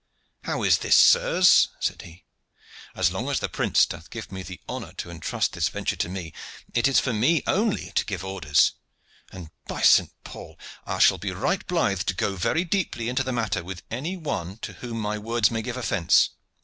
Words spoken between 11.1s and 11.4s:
be